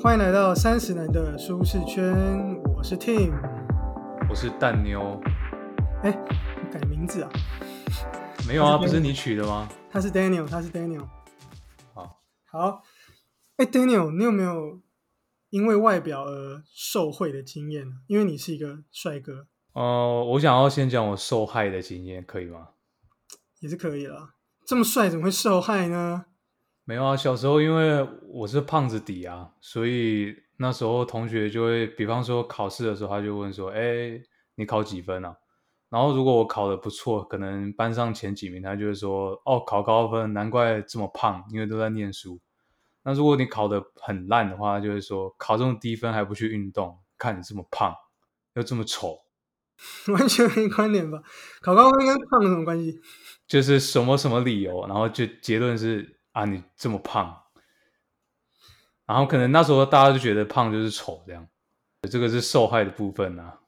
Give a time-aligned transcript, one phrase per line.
[0.00, 2.14] 欢迎来到三十人的舒适圈，
[2.76, 3.32] 我是 Tim。
[4.30, 5.20] 我是蛋妞，
[6.04, 6.12] 哎，
[6.70, 7.30] 改名字啊？
[8.46, 9.68] 没有啊，不是你取的吗？
[9.90, 11.04] 他是 Daniel，他是 Daniel。
[11.92, 12.82] 好，好，
[13.56, 14.80] 哎，Daniel，你有没有
[15.50, 17.96] 因为外表而受贿的经验呢？
[18.06, 22.68] 因为你是一个帅哥，呃，我想要先讲我受害的经验，可以吗？
[23.58, 24.34] 也是可以啦。
[24.64, 26.26] 这么帅怎么会受害呢？
[26.88, 34.18] 没有啊，小时候因为我是胖子底啊，所以那时候同学就会，比方说考试的时候，他就问说：“哎，
[34.54, 35.36] 你考几分啊？”
[35.90, 42.40] 然后如果我考的不错，可能班上前几名，他就会说：“哦，考高分，难怪这么胖，因为都在念书。”
[43.04, 47.94] 那如果你考的很烂的话，他就会说：“考这么低分还不去运动，看你这么胖
[48.54, 49.18] 又这么丑，
[50.08, 51.20] 完全没关联吧？
[51.60, 52.98] 考高分跟胖有什么关系？
[53.46, 56.16] 就是什么什么理由？”然后就结论是。
[56.38, 57.36] 啊，你这么胖，
[59.04, 61.48] 然后可能那时候大家就觉得胖就是丑，这样，
[62.08, 63.58] 这个是受害的部分啊。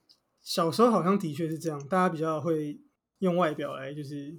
[0.41, 2.79] 小时候好像的确是这样，大家比较会
[3.19, 4.39] 用外表来就是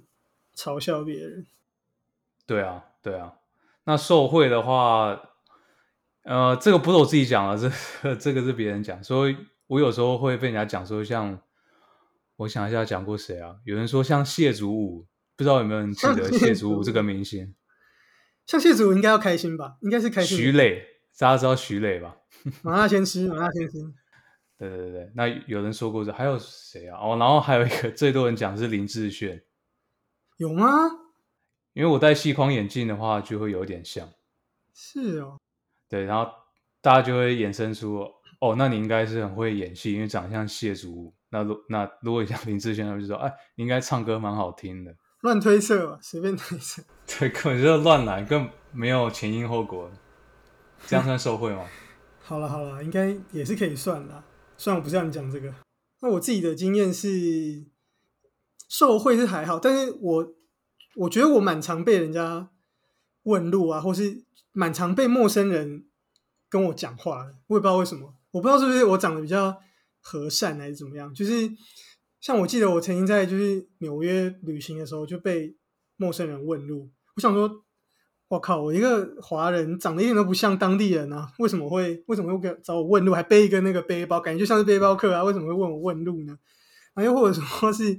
[0.56, 1.46] 嘲笑别人。
[2.46, 3.34] 对啊，对啊。
[3.84, 5.20] 那受贿的话，
[6.22, 7.70] 呃，这个不是我自己讲的，
[8.02, 9.36] 这这个是别人讲，所以
[9.66, 11.38] 我有时候会被人家讲说，像
[12.36, 13.56] 我想一下讲过谁啊？
[13.66, 17.54] 有人说像谢祖武，不知道有没有人记得谢祖武这个明星？
[18.46, 19.76] 像谢祖武应该要开心吧？
[19.80, 20.36] 应该是开心。
[20.36, 20.84] 徐磊，
[21.18, 22.16] 大家知道徐磊吧？
[22.62, 23.78] 麻辣鲜师，麻辣鲜师。
[24.58, 26.98] 对对对对，那有人说过这，还有谁啊？
[27.00, 29.42] 哦，然后还有一个最多人讲是林志炫，
[30.36, 30.68] 有吗？
[31.72, 34.08] 因为我戴细框眼镜的话，就会有点像。
[34.74, 35.38] 是哦。
[35.88, 36.30] 对，然后
[36.80, 38.06] 大家就会衍生出，
[38.40, 41.14] 哦，那你应该是很会演戏，因为长相谢祖武。
[41.30, 44.94] 那如那如果像林志炫，他们就说，哎，你应该唱歌蛮好听的。
[45.22, 46.82] 乱推测吧，随便推测。
[47.06, 49.90] 对，根本就是乱来，更没有前因后果，
[50.86, 51.64] 这样算受贿吗？
[52.22, 54.22] 好了好了，应该也是可以算的。
[54.56, 55.52] 虽然我不是让你讲这个，
[56.00, 57.64] 那我自己的经验是，
[58.68, 60.34] 受贿是还好，但是我
[60.96, 62.50] 我觉得我蛮常被人家
[63.22, 65.86] 问路啊，或是蛮常被陌生人
[66.48, 67.36] 跟我讲话的。
[67.46, 69.56] 我也不知道为什么，我不知道是不是我长得比较
[70.00, 71.48] 和善还是怎么样，就是。
[72.22, 75.56] 像我记得我曾经在就是纽约旅行的时候就被
[75.96, 77.64] 陌生人问路，我想说，
[78.28, 85.24] 我靠，我一个华人长得一点都不像当地人啊，为什么会为什么会给找我问路，还背一个那个背包，感觉就像是背包客啊？
[85.24, 86.38] 为什么会问我问路呢？
[86.94, 87.98] 啊，又或者说是，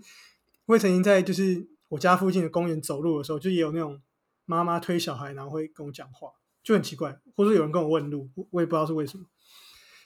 [0.67, 4.01] 我曾经在就是我家附近的公园走路的时候，就也有那种
[4.45, 6.29] 妈妈推小孩，然后会跟我讲话，
[6.63, 9.25] 就很奇怪，或者有人跟我问路，我也不知道是为什么，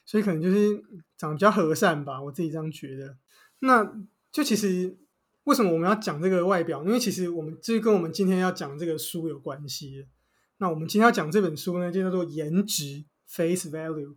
[0.07, 0.83] 所以可能就是
[1.15, 3.15] 长得比较和善吧，我自己这样觉得。
[3.59, 3.91] 那
[4.31, 4.97] 就其实
[5.45, 6.83] 为什么我们要讲这个外表？
[6.83, 10.05] 因为其实我们这跟我们今天要讲这个书有关系。
[10.57, 14.09] 那我们今天要讲这本书呢，就叫做《颜值 Face Value》。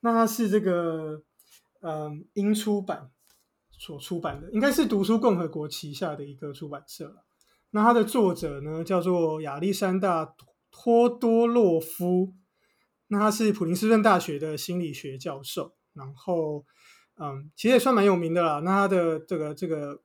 [0.00, 1.22] 那它是这个
[1.80, 3.10] 嗯英出版
[3.70, 7.24] 所出版的，应该是读书共和国旗下的一个出版社。
[7.70, 10.34] 那它的作者呢叫做亚历山大
[10.70, 12.34] 托多洛夫。
[13.08, 16.66] 那他是普林斯顿大学的心理学教授，然后。
[17.22, 18.58] 嗯，其实也算蛮有名的啦。
[18.64, 20.02] 那他的这个这个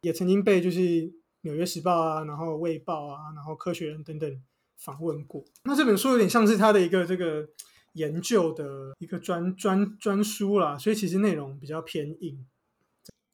[0.00, 0.80] 也曾经被就是
[1.42, 4.42] 《纽约时报》啊，然后《卫报》啊，然后《科学人》等等
[4.78, 5.44] 访问过。
[5.64, 7.46] 那这本书有点像是他的一个这个
[7.92, 12.46] 研究的一个专专专书啦，所以其实内容比较偏硬。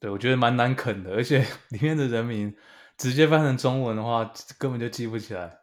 [0.01, 2.53] 对，我觉得蛮难啃的，而且 里面的人名
[2.97, 5.59] 直接翻成中文的话，根本就记不起来。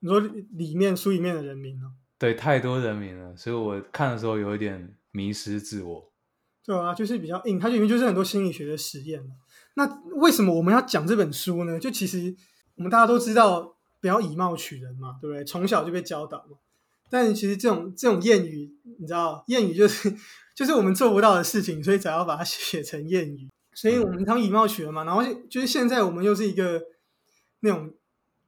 [0.00, 1.94] 你说里面书里面的人名呢？
[2.18, 6.12] 对，太多人名了，所以我看的时候有一点迷失自我。
[6.66, 9.22] 对啊，就是比较硬，它里面就是很多心理学的实验
[9.74, 11.78] 那为什么我们要讲这本书呢？
[11.78, 12.34] 就其实
[12.74, 15.44] 我们大家都知道，不要以貌取人嘛，对不对？
[15.44, 16.56] 从小就被教导嘛。
[17.08, 20.12] 但其实这种这种谚语，你知道，谚语就是
[20.56, 23.48] 就是我们做不到的事情，所以才要把它写成谚语。
[23.74, 25.04] 所以我们常以貌取人嘛。
[25.04, 26.82] 然后就是现在我们又是一个
[27.60, 27.94] 那种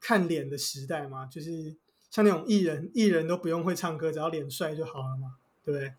[0.01, 1.77] 看脸的时代嘛，就是
[2.11, 5.93] 像那种艺人，艺人都不用会唱歌，只要脸帅就好了嘛，对不对？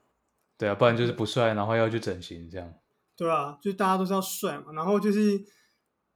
[0.59, 2.73] 对啊，不然就是不帅，然后要去整形这样。
[3.15, 5.41] 对啊，就大家都是要帅嘛，然后就是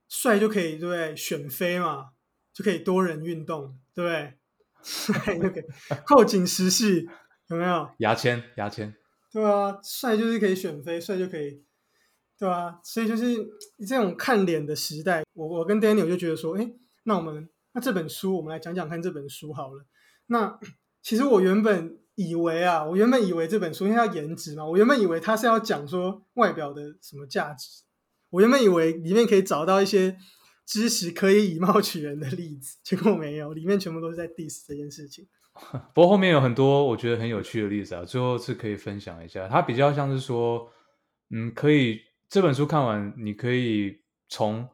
[0.10, 1.16] 帅就可以对不对？
[1.16, 2.10] 选妃嘛，
[2.54, 4.38] 就可以多人运动，对不对？
[4.84, 5.63] 帅就可以
[6.06, 7.07] 扣紧时事，
[7.48, 7.90] 有没有？
[8.00, 8.94] 牙签，牙签。
[9.31, 11.63] 对啊，帅就是可以选妃，帅就可以，
[12.38, 13.38] 对啊，所以就是
[13.88, 16.69] 这种看脸的时代，我我跟 Daniel 就觉得说，哎，
[17.04, 19.86] 那我们那这本书，我们来讲讲看这本书好了。
[20.28, 20.60] 那
[21.04, 22.00] 其实我原本。
[22.16, 27.82] 以为啊，我原本以为这本书因为它颜值嘛，我原本以为它是要讲说外表的什么价值，
[28.30, 30.16] 我原本以为里面可以找到一些
[30.64, 35.28] 知识可以以貌取人的例子，结果没有，里面全部都是在 diss 这件事情。
[35.96, 39.48] 不过后面有很多我觉得很有趣的例子啊，最后是可以分享一下。
[39.48, 40.70] 它比较像是说，
[41.32, 42.00] 嗯，可以
[42.30, 44.70] 这本书看完，你可以从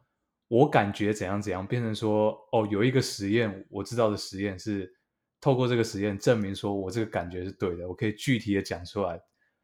[0.50, 4.94] 我感觉怎样怎样变成说，哦，有一个实验，我知道的实验是
[5.42, 9.22] 透过这个实验证明说我这个感觉是对的，我可以具体的讲出来。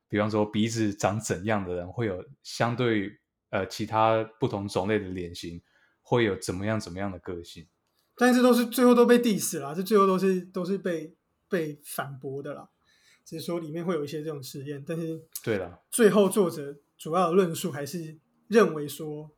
[0.08, 3.12] 比方说鼻子长怎样的人会有相对
[3.50, 5.62] 呃其他不同种类的脸型
[6.02, 7.68] 会有怎么样怎么样的个性。
[8.16, 11.16] 但是都是最后都被 diss 了，这最后都是都是被
[11.50, 12.70] 被反驳的啦。
[13.26, 19.36] 只是说里面会有一些这种实验，但是对了，最后作者主要的论述还是认为说，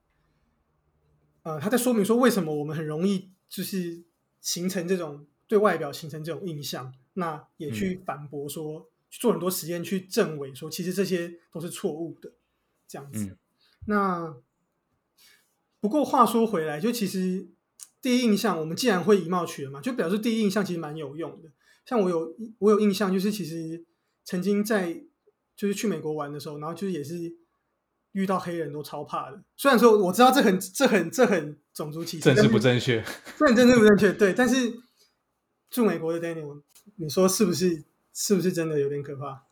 [1.43, 4.03] 呃，他在说明说为什么我们很容易就是
[4.41, 12.33] 形成这种对外表形成这种印象，那也去反驳说，去做很多实验去证伪说，其实这些都是错误的，
[12.88, 13.38] 这样子。
[13.85, 14.35] 那
[15.79, 17.49] 不过话说回来，就其实。
[17.99, 21.49] 第一印象，我们既然会以貌取人嘛，就表示第一印象其实蛮有用的。
[21.83, 23.83] 像我有我有印象，就是其实
[24.23, 25.03] 曾经在
[25.57, 27.35] 就是去美国玩的时候，然后就是也是
[28.11, 29.44] 遇到黑人都超怕的。
[29.57, 33.03] 虽然说我知道这很这很这很种族歧视，政治不正确，
[33.35, 34.31] 这很政治不正确，对。
[34.31, 34.71] 但是
[35.69, 36.61] 住美国的 Daniel，
[36.95, 37.83] 你说是不是
[38.13, 39.43] 是不是真的有点可怕？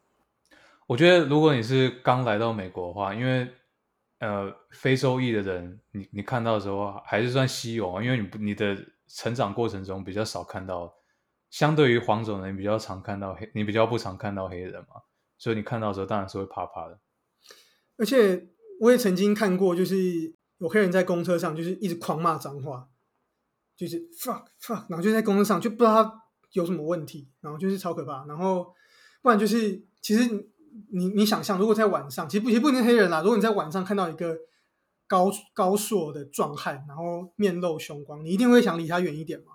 [0.88, 3.52] 我觉得如果你是刚来到美国的话，因为。
[4.20, 8.76] 呃，非洲裔的人，你你看到的时候还是算稀有啊，因为你不你的
[9.08, 10.92] 成长过程中比较少看到，
[11.52, 15.02] 相对于黄种人比较常看到黑，你比较不常看到黑人嘛，
[15.38, 16.98] 所以你看到的时候当然是会怕怕的。
[17.98, 18.48] 而且
[18.80, 22.88] 我也曾经看过，就是有黑人在公车上就是一直狂骂脏话，
[23.76, 28.74] 就是 fuck fuck，然后就在公路上就不知道他有什么问题，然后就是超可怕，然后
[29.22, 30.50] 不然就是其实。
[30.90, 33.22] 你你想象，如果在晚上，其实不其实不一定黑人啦。
[33.22, 34.38] 如果你在晚上看到一个
[35.08, 39.54] 高高硕的壮汉，然后面露凶光，你一定会想离他远一点嘛。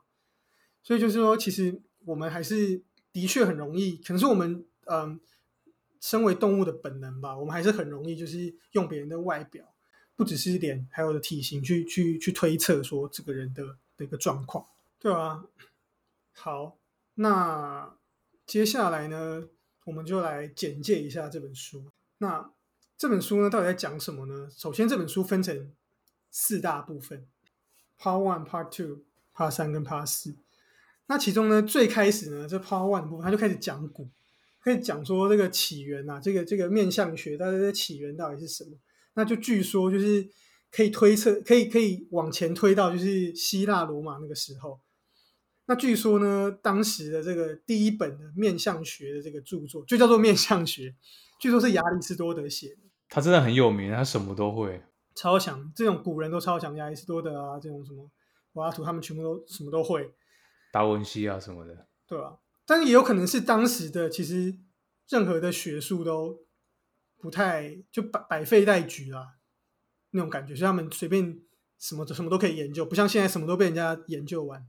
[0.83, 2.83] 所以就是说，其实我们还是
[3.13, 5.21] 的确很容易，可能是我们嗯，
[6.01, 7.37] 身为动物的本能吧。
[7.37, 9.75] 我们还是很容易就是用别人的外表，
[10.17, 14.67] 不只是脸，还有的体型去去去推测说这个人的的一个状况，
[14.99, 15.45] 对啊。
[16.33, 16.79] 好，
[17.17, 17.95] 那
[18.47, 19.47] 接下来呢？
[19.85, 21.85] 我们就来简介一下这本书。
[22.19, 22.51] 那
[22.97, 24.49] 这本书呢，到底在讲什么呢？
[24.51, 25.71] 首先，这本书分成
[26.31, 27.27] 四大部分
[27.99, 29.03] ：Part One、Part Two、
[29.35, 30.35] Part 三跟 Part 四。
[31.07, 34.09] 那其中呢，最开始呢，这 Part One 部分，他就开始讲古，
[34.63, 38.79] 开始讲说这个起源啊，这个这个面相学，它的起源到底是什么？
[39.15, 40.27] 那就据说就是
[40.71, 44.81] 可以推测，可以可以往前推到就是希腊罗马那个时候。
[45.67, 50.91] 那据说呢，当时的这个第一本的面相学的这个著作就叫做《面相学》，
[51.39, 52.83] 据说是亚里士多德写的。
[53.09, 54.83] 他真的很有名，他什么都会，
[55.15, 55.73] 超强。
[55.75, 58.11] 这种古人都超强，亚里士多德啊，这种什么
[58.53, 60.13] 柏拉图，他们全部都什么都会。
[60.73, 62.39] 达文西啊什么的，对吧？
[62.67, 64.57] 但是也有可能是当时的，其实
[65.09, 66.39] 任何的学术都
[67.19, 69.25] 不太就百百废待举啊，
[70.11, 71.41] 那种感觉，所以他们随便
[71.79, 74.67] 什么什么都可以研究，不像现在什么都被人家研究完。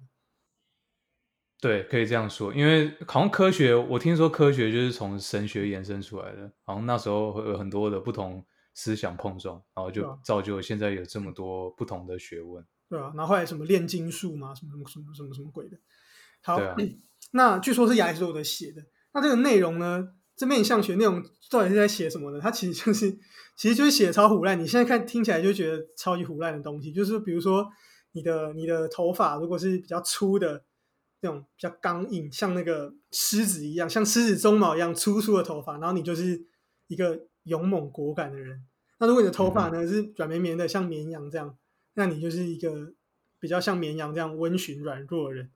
[1.59, 8.43] 对，可以这样说，因为好像科学，我听说科学就是从神学延伸出来的，好像那时候会有很多的不同
[8.73, 12.65] 思想碰撞，然后就造就现在有这么多不同的学问。
[12.89, 15.77] 对啊，然后后来什么炼金术嘛，什么什么什么什么什么鬼的。
[16.41, 16.59] 好，
[17.31, 18.83] 那据说是亚里士多德写的。
[19.13, 22.40] 那这个内容呢，这面相学内容到底是在写什么呢？
[22.42, 23.11] 它其实就是，
[23.56, 24.59] 其实就是写超胡烂。
[24.59, 27.68] 你现在看听起来就觉得超级胡烂的东西，就是比如说
[28.11, 30.64] 你的你的头发如果是比较粗的。
[31.23, 36.47] 那种比较刚硬，像那个狮子一样，像狮子鬃毛一样粗粗的头发，然后你就是
[36.88, 38.66] 一个勇猛果敢的人。
[38.97, 41.56] 那如果你的头发呢是软绵绵的，像绵羊这样，
[41.94, 42.92] 那你就是一个
[43.40, 45.52] 比较像绵羊这样温驯软弱的人。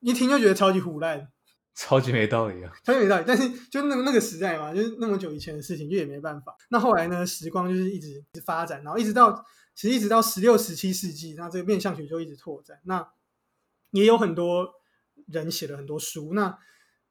[0.00, 1.28] 一听就觉得超级胡烂，
[1.76, 2.72] 超级没道理啊！
[2.82, 3.24] 超级没道理。
[3.24, 6.56] 但是就那那个时代嘛，就是那么久以前的事情，就也没办法。
[6.70, 9.44] 那后来呢，时光就是一直一直发展，然后一直到
[9.76, 12.80] 其实一直到十六、十七世纪，那这个面相学就一直拓展。
[12.84, 13.08] 那
[13.92, 14.74] 也有很多。
[15.28, 16.56] 人写了很多书，那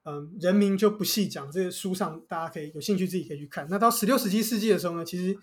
[0.04, 1.52] 嗯，人名就不细讲。
[1.52, 3.68] 这个书上大家可以有兴趣自己可以去看。
[3.70, 5.38] 那到十六、十七世纪的时候呢，其实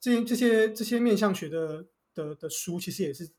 [0.00, 3.30] 这些这些这些面相学的的的书，其实也是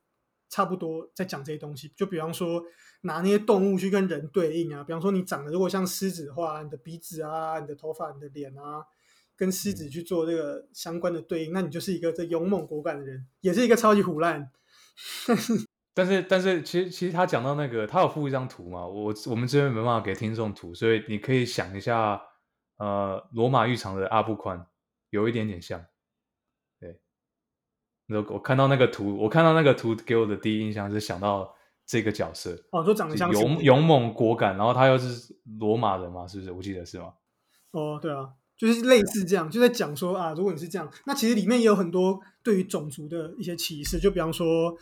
[0.55, 1.91] 差不多在讲这些东西。
[1.97, 2.63] 就比方说
[3.01, 8.85] 拿那些动物去跟人对应啊，比方说你长得如果像狮子的话，你的鼻子啊、你的头发、你的脸啊，
[9.35, 14.49] 跟狮子去做这个相关的对应，那你就是一个这勇猛果敢的人，也是一个超级虎烂。
[15.93, 18.85] 但是，但是，其实，其实他讲到那个，他有附一张图嘛？
[18.85, 22.21] 我我们这边没办法给听众图，所以你可以想一下，
[22.77, 24.65] 呃，罗马浴场的阿布宽
[25.09, 25.85] 有一点点像，
[28.07, 31.51] 我看到那个图，我看到那个图给我的第一印象是想到
[31.87, 36.51] 这个角色哦，都长得像勇勇猛果敢，然后他又是罗马人嘛，是不是？
[36.51, 37.13] 我记得是吗？
[37.71, 44.75] 哦，对啊，就是类似这样，就在讲说啊，如果你是这样，那其实里面也有很多对于种族的一些歧视，就比方说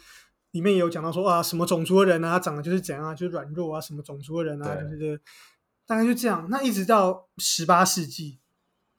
[0.51, 5.21] 里面也有讲到说啊，什么种族的人啊，他长得就是怎样啊，就是软弱啊，什么种族的人啊，就是
[5.87, 6.47] 大概就这样。
[6.49, 8.39] 那一直到十八世纪。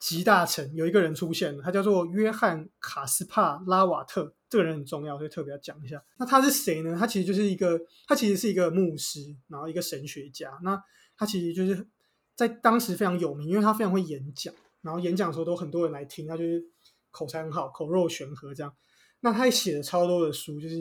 [0.05, 5.99] 集大成有一个人出现了，他叫做约翰卡斯帕拉瓦特，这个人很重要，所以特别要讲一下。
[6.19, 6.95] 那他是谁呢？
[6.95, 10.59] 他其实就是一个，他其实是一个牧师，然后一个神学家。
[10.61, 10.79] 那
[11.17, 11.87] 他其实就是
[12.35, 16.63] 在当时非常有名，因为他非常会演讲，然后演讲的时候都很多人来听，他就是
[17.09, 18.71] 口才很好，口若悬河这样。
[19.21, 20.75] 那他也写了超多的书，就是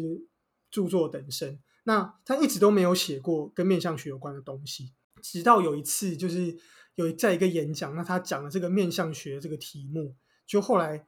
[0.71, 1.59] 著作等身。
[1.85, 6.59] 那他一直都没有写过跟面相学有关的东西，直到有一次就是。
[6.97, 10.15] 有在一个演讲，那他讲了这个面相学这个题目，
[10.47, 11.07] 就后来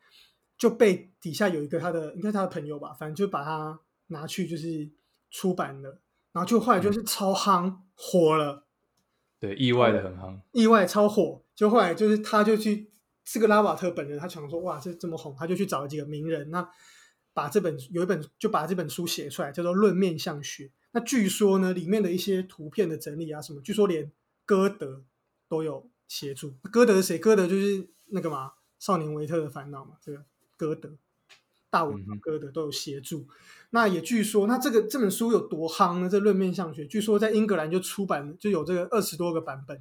[0.58, 3.78] 就被底下有一个他的应该他的朋友吧，反正就把他
[4.08, 4.90] 拿去就是
[5.30, 6.00] 出版了，
[6.32, 8.66] 然后就后来就是超夯火了，
[9.38, 12.90] 对，意外的很夯，意外超火，就后来就是他就去
[13.24, 16.68] 这个拉瓦特本人，他想说哇这这么红，他就去找了几个名人，那
[17.32, 20.64] 把这本有一本就把这本书写出来，叫做《论面相学》。
[20.92, 24.10] 那据说呢，里面的一些图片的整理啊什么，据说连
[24.44, 25.04] 歌德。
[25.48, 26.52] 都有协助。
[26.70, 27.18] 歌德是谁？
[27.18, 28.48] 歌德就是那个嘛，
[28.78, 29.96] 《少年维特的烦恼》嘛。
[30.00, 30.24] 这个
[30.56, 30.96] 歌德，
[31.70, 33.26] 大文豪歌德都有协助。
[33.70, 36.08] 那也据说，那这个这本书有多夯呢？
[36.08, 39.76] 这《论面相学》据说在英格兰就出版，就有这个二十多个版本。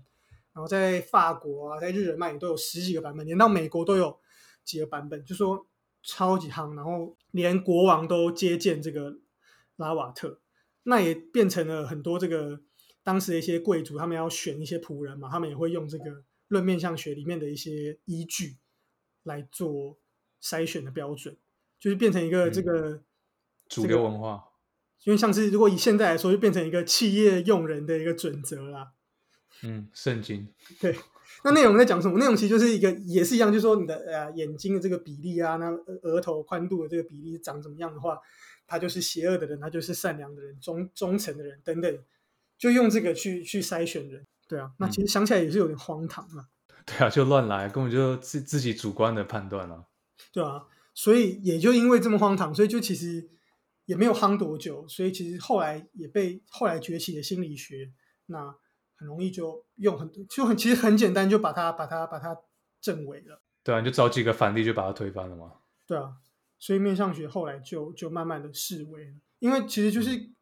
[0.53, 4.19] 然后在法国啊，在日耳曼也都有十几个版本，连到美国都有
[4.63, 5.67] 几个版本，就说
[6.01, 6.75] 超级夯。
[6.75, 9.17] 然后连国王都接见这个
[9.75, 10.39] 拉瓦特，
[10.84, 12.62] 那也变成了很多这个。
[13.05, 18.57] 当时的一些贵族，他们要选一些仆人嘛，他们也会用这个论面相学里面的一些依据
[19.21, 20.00] 来做
[20.41, 21.38] 筛选的标准，
[21.79, 23.03] 就是变成一个这个
[23.69, 24.45] 主流文化。
[25.03, 28.93] 因为像是如果以现在来说，就变成一个企业用人的一个准则啦。
[29.62, 30.51] 嗯，圣经。
[30.81, 30.97] 对，
[31.43, 32.17] 那内容在讲什么？
[32.17, 35.69] 内容其实就是一个也是一样，就是说你的呃眼睛的这个比例啊，那
[36.01, 38.19] 额头宽度的这个比例长怎么样的话，
[38.65, 42.00] 他就是邪恶的人，他就是善良的人，忠忠诚的人等等。
[42.57, 46.47] 就用这个去去筛选人，对啊，那其实想起来也是有点荒唐啊。
[46.85, 49.85] 对啊，就乱来，根本就自自己主观的判断啊。
[50.31, 53.29] 对啊，所以也就因为这么荒唐，所以就其实
[53.85, 57.91] 也没有夯多久，所以其实后来也被后来崛起的心理学，
[58.27, 58.55] 那
[58.95, 62.38] 很容易就用很就很其实很简单，就把它把它把它
[62.79, 63.41] 证伪了。
[63.63, 65.53] 对啊，你就找几个反例就把它推翻了嘛。
[65.85, 66.13] 对啊，
[66.57, 70.35] 所以面相学后来就就慢慢的示威了，因为其实就是。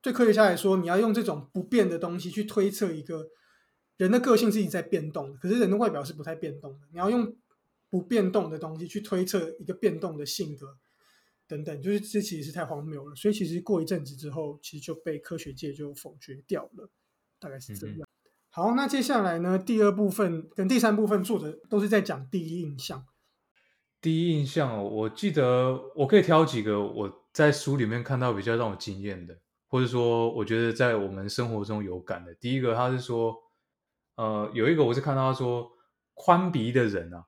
[0.00, 3.28] 对科学家来说，你要用这种不变的东西去推测一个
[3.96, 6.86] 人的个性是一直在变动的，可是人的外表是不太变动的。
[6.92, 7.36] 你要用
[7.88, 10.78] 不变动的东西去推测一个变动的性格
[11.46, 13.14] 等等，就是这其实是太荒谬了。
[13.14, 16.90] 所以其实过一阵子之后，其实就被科学界就否决掉了，
[17.38, 18.08] 大概是这样。
[18.50, 23.04] 好，那接下来呢，第二部分跟第三部分作者都是在讲第一印象。
[24.00, 29.38] 第一印象，我记得我可以挑几个我在书里面看到比较让我惊艳的。
[29.76, 33.36] 或者说，我觉得在我们生活中有感的，第一个他是说，
[34.14, 35.70] 呃，有一个我是看到他说，
[36.14, 37.26] 宽鼻的人啊，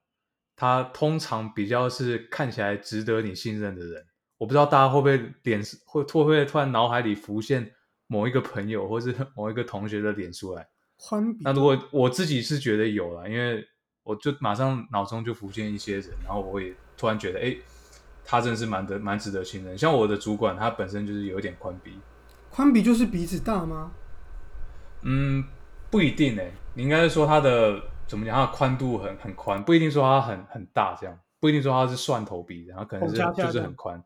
[0.57, 4.03] 他通常比较是看起来值得你信任的人。
[4.39, 7.71] 我不知道大家会不会脸会会不会突然脑海里浮现
[8.07, 10.67] 某一个朋友或是 某一个同学的脸出来？
[10.97, 11.41] 宽鼻。
[11.45, 13.63] 那如果我自己是觉得有了，因为
[14.05, 17.55] 我就马上脑中就浮现一些人，然后我也突然觉得，哎，
[18.25, 19.77] 他真的是蛮得蛮值得信任。
[19.77, 22.01] 像我的主管，他本身就是有点宽鼻。
[22.51, 23.93] 宽鼻就是鼻子大吗？
[25.03, 25.45] 嗯，
[25.91, 26.53] 不一定诶。
[26.75, 28.35] 你应该是说它的怎么讲？
[28.35, 34.03] 它的宽度很很宽，不一定说它很很大，这样不一定说它是蒜头鼻，然后可能是就是很宽。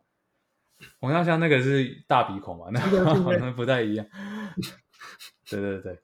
[1.01, 2.67] 红下像那个是大鼻孔嘛？
[2.73, 4.07] 那可能不太一样。
[5.49, 6.01] 对对对，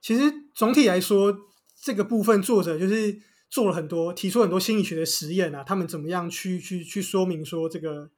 [0.00, 1.36] 其实总体来说，
[1.80, 8.10] 这个部分作者就是做了很多，提出很多心理学的实验啊，他们怎么样去去去说明说这个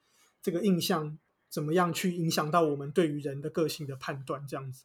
[0.42, 1.16] 这个印象。
[1.50, 4.46] 怎么样去影响到我们对于人的个性的判断？
[4.46, 4.84] 这样子，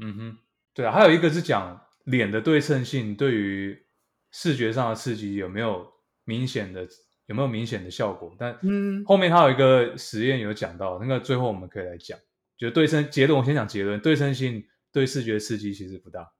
[0.00, 0.38] 嗯哼，
[0.74, 3.86] 对啊，还有一个是讲脸的对称性对于
[4.30, 5.90] 视觉上的刺激有没有
[6.24, 6.86] 明显的
[7.26, 8.34] 有没有明显的效果？
[8.38, 12.18] 但嗯，后面他有一个实验有讲到，那个最后我们可以来讲，
[12.58, 13.38] 就对称结论。
[13.38, 16.32] 我先讲结论，对称性对视觉刺激其实不大，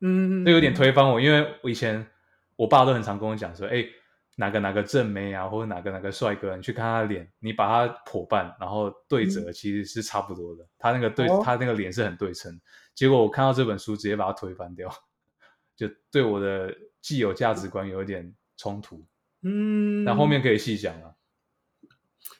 [0.00, 2.06] 嗯，这有点推翻我，因为我以前
[2.56, 3.86] 我爸都很常跟我讲说，哎。
[4.40, 10.66] 哪个哪个正妹啊，或者哪个哪个帅哥，你去看他的脸，你把他剖半，然后对折，其实是差不多的。
[10.78, 12.58] 他那个对他那个脸是很对称。
[12.94, 14.90] 结果我看到这本书，直接把它推翻掉，
[15.76, 19.04] 就对我的既有价值观有一点冲突。
[19.42, 21.16] 嗯，那后面可以细讲了。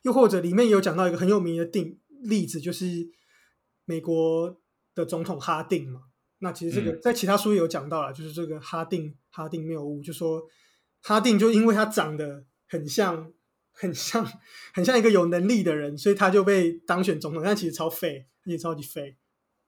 [0.03, 3.11] 又或者里面有讲到一个很有名的定例子，就是
[3.85, 4.59] 美国
[4.95, 6.05] 的总统哈定嘛。
[6.39, 10.43] 那其实这个在其他书也有讲到了，就是这个哈定哈定谬误，就说
[11.03, 13.33] 哈定就因为他长得很像
[13.73, 14.27] 很像
[14.75, 19.17] 很像一个有能力的人，所以他就被当选总统，但其实超废，而且超级废，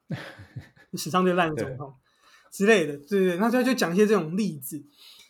[0.95, 1.95] 史上最烂的总统
[2.51, 4.85] 之类的，对对，那他就讲一些这种例子。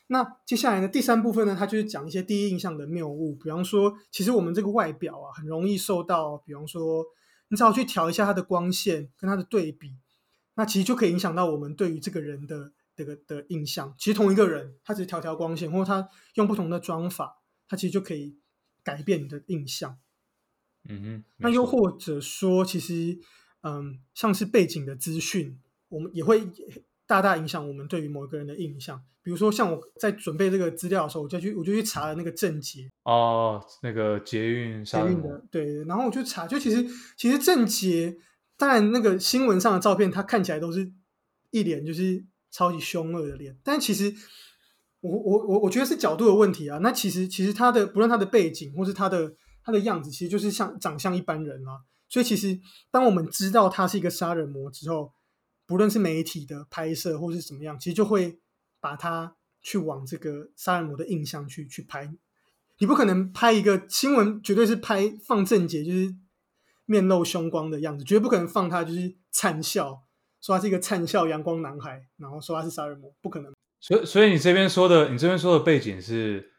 [0.09, 7.05] 那接下来呢，第三部分呢，他就是讲一些第一印象的谬误，比方说，其实我们这个外表啊，很容易受到，比方说，
[7.49, 9.97] 你只要去调一下它的光线跟它的对比。
[10.55, 13.95] 那其实就可以影响到我们对于这个人的这个的印象。
[13.99, 18.39] 其实同一个人，他只是调调光线，或者他用不同的妆法，他其实就可以
[18.83, 19.99] 改变你的印象。
[20.89, 21.25] 嗯哼。
[21.39, 23.19] 那又或者说，其实，
[23.63, 26.43] 嗯，像是背景的资讯，我们也会
[27.07, 29.03] 大大影响我们对于某一个人的印象。
[29.23, 36.85] 比如说，像我在准备这个资料的时候，我就去我就去查了那个郑捷哦，那个捷运捷运的对，然后我就查，就其实
[37.17, 38.19] 其实郑捷。
[38.59, 40.93] 当然，那个新闻上的照片，他看起来都是
[41.51, 43.59] 一脸就是超级凶恶的脸。
[43.65, 44.15] 但其实，
[45.01, 46.79] 我我我我觉得是角度的问题啊。
[46.79, 51.81] 那其实其实他的不论他的背景或是他的他的样子，其实就是像长相一般人啊。
[52.09, 52.61] 所以其实
[52.93, 55.13] 当我们知道他是一个杀人魔之后，
[55.67, 58.39] 不论是媒体的拍摄或是怎么样，其实就会
[58.79, 62.13] 把他去往这个杀人魔的印象去去拍。
[62.79, 66.15] 你不可能拍一个新闻，绝对是拍放正解，就是。
[66.85, 70.02] 面露凶光的样子，绝对不可能放他就是惨笑，
[70.43, 73.53] 说他是一个灿笑阳光男孩，然后说他是杀人魔，不可能。
[73.81, 76.53] 所以，所以你这边说的，你这边说的背景是，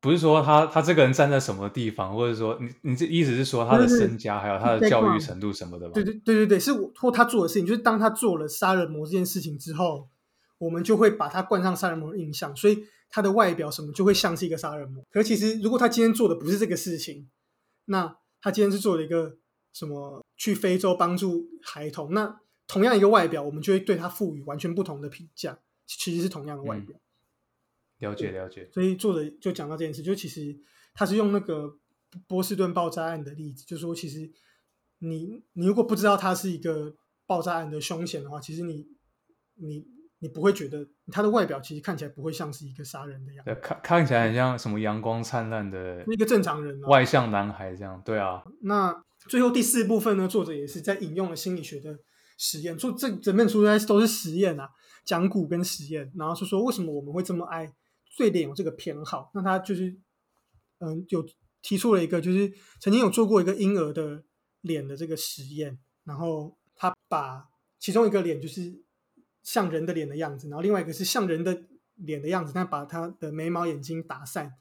[0.00, 5.92] 不是说他他这个人站在什么地方，或者说你你这意思是说他的身家，还有他的教育程度什么的吗？
[5.94, 10.08] 对对对对对，是我或他做的事情，就是当他做了杀人魔这件事情之后，
[10.58, 15.02] 我们就会把他冠上杀人魔的印象，所以他的外表什么就会像是一个杀人魔。
[15.10, 17.30] 可其实，如果他今天做的不是这个事情，
[17.86, 19.38] 那他今天是做了一个。
[19.74, 22.12] 什么去非洲帮助孩童？
[22.12, 22.40] 那
[22.72, 25.58] 同样一个外表，我们就会对它赋予完全不同的评价。
[25.84, 26.98] 其实是同样的外表。
[27.98, 28.66] 了解了解。
[28.72, 30.58] 所以作者就讲到这件事，就其实
[30.94, 31.76] 他是用那个
[32.26, 34.32] 波士顿爆炸案的例子，就说其实
[35.00, 36.94] 你你如果不知道他是一个
[37.26, 38.88] 爆炸案的凶险的话，其实你
[39.56, 39.86] 你
[40.20, 43.54] 你不会觉得他的外表其实看起来不会像是一个杀人的样子。
[43.56, 48.00] 看看起来很像什么阳光灿烂的一个正常人，外向男孩这样。
[48.02, 48.42] 对啊。
[48.62, 49.04] 那。
[49.28, 51.96] 最后第四部分呢，作者也是在引用了心理学的
[52.38, 54.68] 实验，说这整本书都是实验啊，
[55.04, 57.72] 讲古跟实验，然后是说为什么我们会这么爱
[58.16, 59.30] 对脸有这个偏好？
[59.34, 59.96] 那他就是
[60.78, 61.24] 嗯，有
[61.62, 64.24] 提出了一个，就是曾经有做过一个婴儿的
[64.62, 68.82] 脸的这个实验，然后他把其中一个脸就是
[69.42, 71.64] 像人的脸的样子，然后另外一个是像人的
[71.94, 74.52] 脸的样子，但把他的眉毛眼睛打散。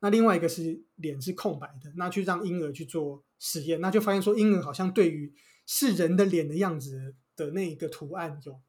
[0.00, 5.32] 那另外一个是脸是空白的，那去让婴儿去做实验，那就发现说婴儿好像对于
[5.66, 8.60] 是人的脸的样子的那一个图案有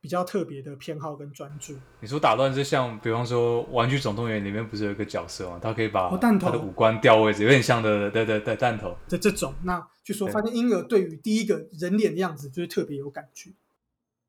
[0.00, 1.76] 比较特别的偏好跟专注。
[2.00, 5.58] 你说打乱是像，比方说《玩具总动员》里面不是有一个角色吗？
[5.62, 9.54] 他可以把弹头的五官调位置，有点像的，对对对，弹头的这种。
[9.64, 13.50] 那据说发现婴儿对于第一个人脸的样子就是特别有感觉。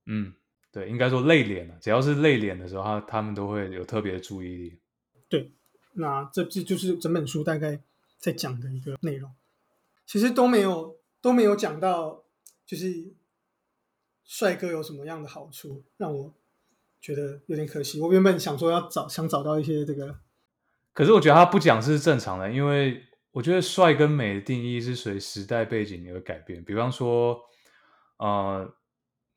[0.06, 0.34] 嗯，
[0.72, 4.80] 对，应该说泪脸啊，只要是泪脸的时候，他他们都会有特别的注意力。
[5.28, 5.52] 对。
[5.94, 7.78] 那这这就是整本书大概
[8.20, 9.30] 在讲的一个内容，
[10.06, 12.24] 其实都没有都没有讲到，
[12.66, 13.14] 就是
[14.24, 16.34] 帅哥有什么样的好处，让我
[17.02, 18.00] 觉得有点可惜。
[18.00, 20.20] 我原本想说要找想找到一些这个，
[20.94, 26.64] 可是我觉得他不讲是正常的，因为我觉得帅跟美的定义是随时代背景而改变。
[26.64, 27.40] 比方说，
[28.18, 28.74] 呃，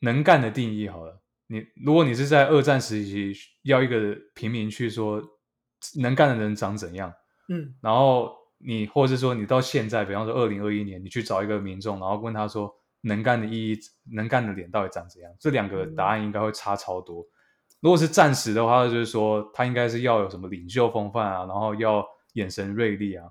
[0.00, 5.22] 能干的定义好了，你如果你是在二战时期要一个平民去说。
[5.96, 7.12] 能干的人长怎样？
[7.48, 8.32] 嗯，然后
[8.64, 12.72] 你，或者是说你到现在，比方说二零二一年，你去找一个民众，然后问他说，
[13.02, 13.78] 能干的意义，
[14.12, 15.32] 能干的脸到底长怎样？
[15.38, 17.26] 这两个答案应该会差超多。
[17.80, 23.26] 如果是暂时的话，就是说他应该是要有什么领袖风范啊，然后要眼神锐利啊。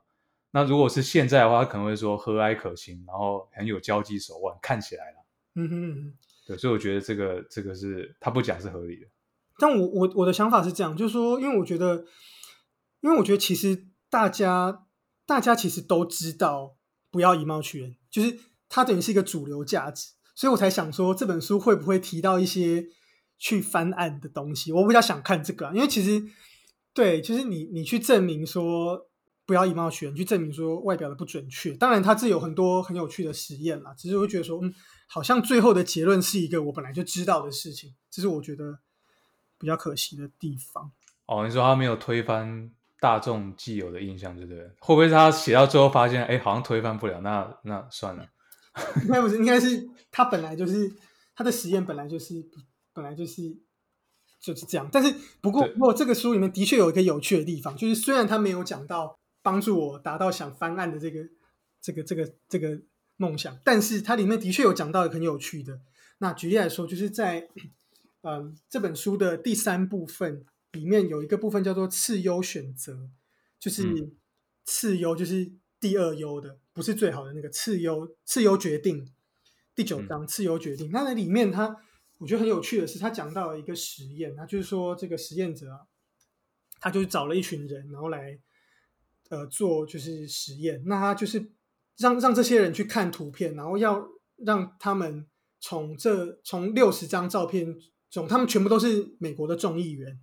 [0.52, 5.18] 那如果是现在的话，他可能会说和蔼可亲，然后很有交际手腕，看起来了。
[5.56, 6.14] 嗯哼，
[6.48, 9.08] 对，所以我觉得这个这个是他不讲是合理的。
[9.58, 12.06] 但我我我的想法是这样，就是说，因为我觉得。
[13.04, 14.86] 因为我觉得其实大家
[15.26, 16.76] 大家其实都知道
[17.10, 22.86] 不要以貌取人，就是它等于是一个主流价值，所以我才想说这本书会不会提到一些
[23.38, 24.72] 去翻案的东西？
[24.72, 26.24] 我比较想看这个，因为其实
[26.94, 29.10] 对，就是你你去证明说
[29.46, 34.74] 不要以貌取人，去证明说外表的不准确，当然它这有很多很有趣的实验啦，只是我觉得说，嗯，
[35.08, 38.80] 好像最后的结论是一个我本来就知道的事情，这是我觉得
[39.58, 40.92] 比较可惜的地方。
[41.26, 42.72] 哦，你说他没有推翻。
[43.02, 44.64] 大众既有的印象，对不对？
[44.80, 48.28] 会不会他写到最后发现，哎，好像推翻不了，那那算了。
[49.02, 50.94] 应该不是，应该是他本来就是
[51.36, 52.36] 他的实验本来就是
[52.94, 53.58] 本来就是
[54.40, 54.88] 就是这样。
[54.92, 61.22] 但是不过不过这个书里面的确有一个有趣的地方，就是虽然他没有讲到帮助我达到想翻案的这个
[61.82, 62.80] 这个这个这个
[63.18, 65.80] 梦想，但是它里面的确有讲到很有趣的。
[66.20, 67.48] 那举例来说，就是在
[68.22, 73.10] 嗯这本书的第三部分里面有一个部分叫做次优选择，
[73.60, 74.14] 就是
[74.66, 76.60] 次优就是第二优的。
[76.74, 79.12] 不是最好的那个次优次优决定，
[79.76, 80.90] 第九章次优决定。
[80.92, 81.76] 那在里面，他
[82.18, 85.82] 我觉得很有趣的是，他讲到了一个实验，他就是说这个实验者啊，
[86.80, 88.40] 他就是找了一群人，然后来
[89.28, 90.82] 呃做就是实验。
[90.86, 91.52] 那他就是
[91.98, 94.08] 让让这些人去看图片，然后要
[94.38, 95.28] 让他们
[95.60, 97.76] 从这从六十张照片
[98.10, 100.18] 中，他们全部都是美国的众议员，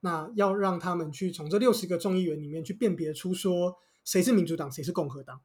[0.00, 5.40] 那要让他们去从这六十个众议员里面去辨别出说谁是民主党，谁是共和党。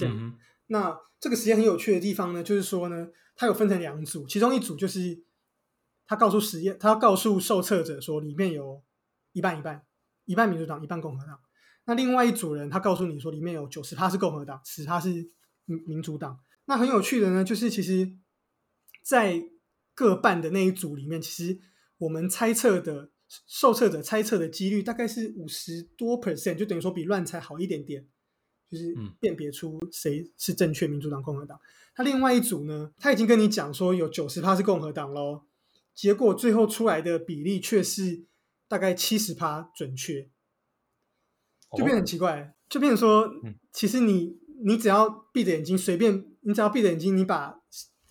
[0.00, 5.24] 嗯，那这个实验很有趣的地方呢，就是说呢，它有分成两组，其中一组就是
[6.06, 8.82] 他告诉实验，他告诉受测者说，里面有
[9.32, 9.84] 一半一半，
[10.24, 11.40] 一半民主党，一半共和党。
[11.84, 15.30] 那另外一组人，他告诉你说，里面有九十他是共和党，十他是
[15.64, 16.38] 民民主党。
[16.66, 18.12] 那很有趣的呢，就是其实，
[19.02, 19.42] 在
[19.94, 21.60] 各半的那一组里面，其实
[21.98, 23.10] 我们猜测的
[23.46, 28.06] 受测者猜测的几率大概是五十多 percent，就等于说比乱猜好一点点。
[28.70, 31.58] 就是辨别出谁是正确民主党、共和党。
[31.94, 35.44] 他另外一组呢，他已经跟你讲说有九十趴是共和党喽，
[35.94, 38.26] 结果最后出来的比例却是
[38.68, 40.28] 大概七十趴准确，
[41.78, 42.54] 就变很奇怪。
[42.68, 43.32] 就变成说，
[43.72, 47.62] 其实你你只要闭着眼睛随便，你只要闭着眼睛，你把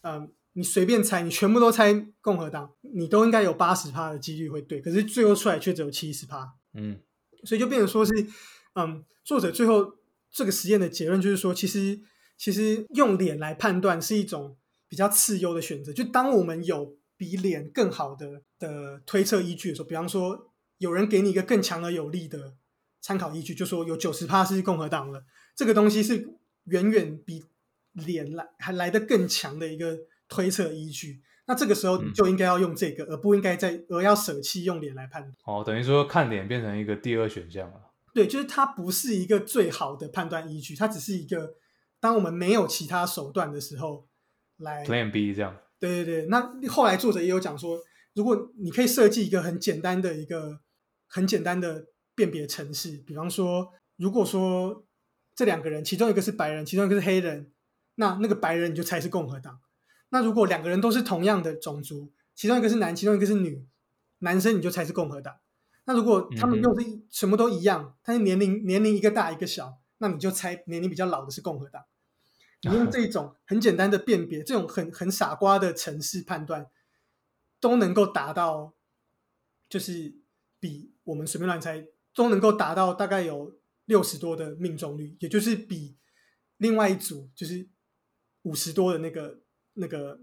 [0.01, 0.27] 呃
[0.57, 4.81] 你随便猜，你全部都猜共和党，你都应该有八十趴的几率会对。
[4.81, 6.99] 可是最后出来却只有七十趴，嗯，
[7.45, 8.11] 所以就变成说是，
[8.73, 9.95] 嗯，作者最后。
[10.29, 11.99] 这个实验的结论就是说，其实
[12.37, 15.91] 其实用脸来判断是一种比较次优的选择。
[15.93, 22.55] 就当我们有比脸更好的的推测依据的时候，比方说有人给你一个更强而有力的
[23.01, 25.23] 参考依据，就说有九十趴是共和党了，
[25.55, 26.27] 这个东西是
[26.65, 27.45] 远远比
[27.93, 31.21] 脸来还来的更强的一个推测依据。
[31.45, 35.33] 那这个时候就应该要用这个，而不应该在而要舍弃用脸来判断。
[35.45, 37.81] 哦，等于说看脸变成一个第二选项了。
[38.13, 41.53] 对，就是它不是一个最好的判断依据，它只是一个
[41.99, 44.07] 当我们没有其他手段的时候
[44.57, 45.55] 来 Plan B 这样。
[45.79, 47.79] 对对对，那后来作者也有讲说，
[48.13, 50.59] 如果你可以设计一个很简单的一个
[51.07, 54.85] 很简单的辨别程式，比方说，如果说
[55.33, 57.53] 这两个人其中一个是白人，其中一个是黑人，
[57.95, 59.59] 那那个白人你就猜是共和党。
[60.09, 63.65] 那如果两个人都是同样的种族，其中一个是男，其中一个是女，
[64.19, 65.37] 男生你就猜是共和党。
[65.85, 71.83] 那如果他们又是什么都一样，但是年龄年龄一个大一个小，那你就猜年龄比较老的是共和党。
[72.61, 76.67] 你用这种很简单的辨别，这种很很傻瓜的程式判断，
[77.59, 78.73] 都能够达到，
[79.69, 80.15] 就是
[80.59, 85.95] 比我们随便乱猜都能够达到大概有六十多的命中率，也就是比
[86.57, 87.69] 另外一组就是
[88.41, 89.39] 五十多的那个
[89.77, 90.19] 那个。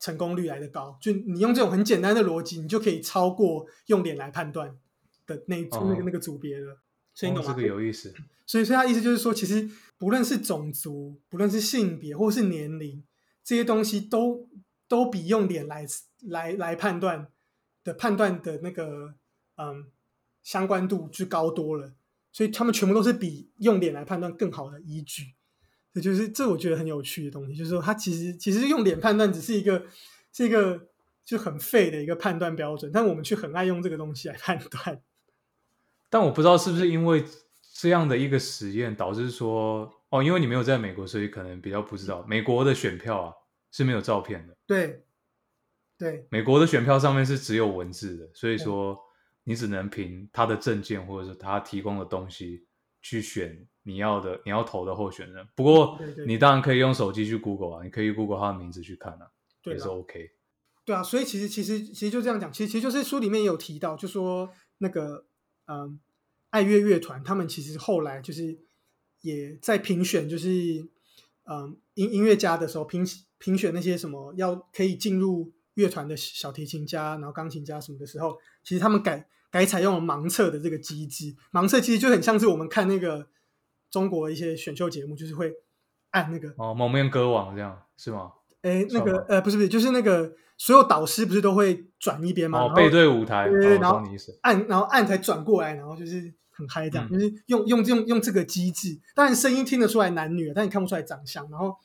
[0.00, 4.76] 成功率来的高，就你用这种很简单的逻辑，你就可以超过用脸来判断
[5.24, 6.78] 的那那个那个组别了。
[7.14, 7.54] 所以你懂吗？
[7.54, 8.12] 这个有意思。
[8.44, 13.02] 所以，所以他意思就是说，其实不论是种族，不论是性别，或是年龄，
[13.42, 14.46] 这些东西都
[14.88, 15.86] 都比用脸来
[16.20, 17.28] 来来判断
[17.82, 19.14] 的判断的那个
[19.56, 19.86] 嗯
[20.42, 21.94] 相关度就高多了。
[22.30, 25.32] 所以他们全部都是比用脸来判断更好的依据。
[25.94, 29.86] 这就是这我觉得很有趣的东西，就是说它其实其实用脸判断只是一个
[30.32, 30.88] 是一个
[31.24, 35.00] 就很废的一个判断标准，但我们却很爱用这个东西来判断。
[36.10, 37.24] 但我不知道是不是因为
[37.72, 43.32] 这样的一个实验导致说哦，因为你没有在美国，所以可能比较不知道美国的选票啊
[43.70, 44.56] 是没有照片的。
[44.66, 45.04] 对
[45.96, 48.98] 对，美国的选票上面是只有文字的，所以说
[49.44, 52.66] 你只能凭他的证件或者是他提供的东西
[53.04, 53.68] 去选。
[53.86, 59.30] 你要的你要投的候选人，不过你当然可以用手机去 Google 啊，你可以 Google 他的名字去看啊，
[59.64, 60.30] 也是 OK。
[60.86, 65.26] 对啊，所以其实其实其实就这样讲，其实其实就是书里面也有提到，就说那个
[65.66, 66.00] 嗯
[66.48, 68.58] 爱乐乐团他们其实后来就是
[69.20, 70.48] 也在评选，就是
[71.44, 83.28] 嗯音音乐家的时候评评选那些什么要可以进入乐团的小提琴家，然后钢琴家什么的时候，其实他们改改采用了盲测的这个机制，盲测其实就很像是我们看那个。
[83.90, 85.54] 中国一些选秀节目就是会
[86.10, 88.32] 按那个哦，蒙面歌王这样是吗？
[88.62, 92.64] 哎，那个呃，不是不是，就是那个所有导师不是都会转一边吗？
[92.64, 94.02] 哦，背对舞台，然后。
[94.40, 101.76] 按，然后按才转过来，然后就是很嗨这样，嗯就是用用用用这个机制，当然声音听得出来男女，但你看不出来长相，然后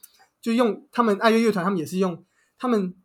[0.42, 2.26] 就用他们爱乐乐团，他们也是用
[2.58, 2.96] 他们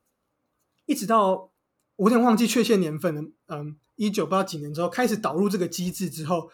[0.87, 1.51] 一直到
[1.97, 6.51] 我有点忘记确切年份了，嗯，一九不知道几年之后开始导入这个机制之后，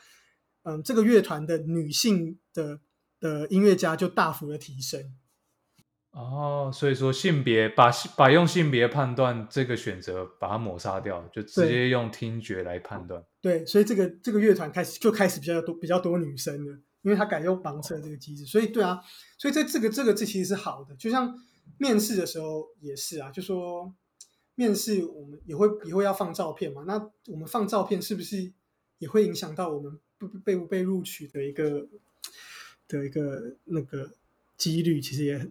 [0.63, 2.81] 嗯，这个乐团的女性的
[3.19, 5.15] 的音乐家就大幅的提升。
[6.13, 13.25] 哦，所以说性别把把用性别判断这个选择把它抹杀掉，就直接用听觉来判断。
[13.41, 16.73] 对，所以这个这个乐团开始就开始比较多比较多女生了，
[17.03, 19.01] 因为他改用盲测这个机制，所以对啊，
[19.39, 21.33] 所以在这个这个这其实是好的，就像
[21.79, 23.95] 面试的时候也是啊，就说
[24.61, 28.53] 面试我们也会也会要放照片嘛，那我们放照片是不是
[28.99, 31.89] 也会影响到我们不被不被录取的一个
[32.87, 34.11] 的一个那个
[34.59, 35.51] 几率，其实也很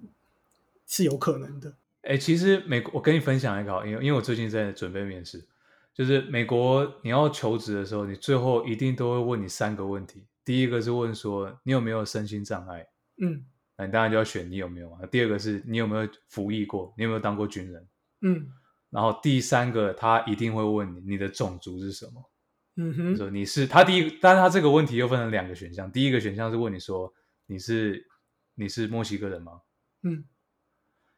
[0.85, 1.73] 是有可能的。
[2.03, 5.43] 哎，其实美国，我跟你分享一个好，因为因为我最近在准备面试，
[5.91, 10.23] 就是美国你要求职的时候，你最后一定都会问你三个问题。
[10.45, 12.85] 第一个是问说你有没有身心障碍，
[13.17, 13.43] 嗯
[13.75, 15.03] 那你当然就要选你有没有嘛。
[15.07, 17.87] 第二个是你有没有服役过，你有没有当过军人。
[18.21, 18.47] 嗯
[18.89, 22.29] 然后第三个他一定会问你你的种族是什么，
[22.77, 27.13] 嗯哼，说你是他第一，但是他这个问题又分成两个选项，第一个选项是问你说
[27.45, 28.07] 你是
[28.55, 29.61] 你是墨西哥人吗？
[30.03, 30.23] 嗯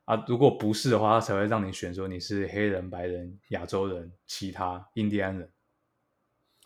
[0.05, 5.49] 啊，如果不是的话，他才会让你选说你是黑人、白人、亚洲人、其他印第安人。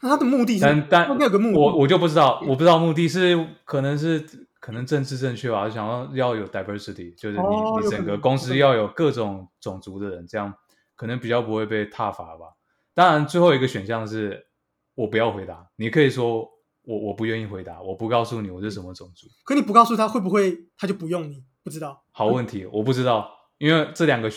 [0.02, 4.26] 那他的目的是但但有个目的，我我就不知道，我不知道目的是可能是
[4.60, 10.54] 可能政治正确吧，想要要有 diversity，就是你、你整个公司要有各种种族的人，这样
[10.96, 12.46] 可能比较不会被踏伐吧。
[12.94, 14.48] 当然，最后一个选项是
[14.96, 16.50] 我不要回答，你可以说
[16.84, 19.28] 我我不愿意回答，我不告诉你我是什么种族。
[19.44, 21.44] 可你不告诉他，会不会他就不用你？
[21.64, 22.06] 不知道。
[22.12, 24.32] 好问题，我不知道，因为这两个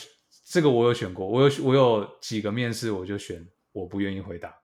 [0.46, 4.54] 这个我有选过，我有我有几个面试我就选我不愿意回答，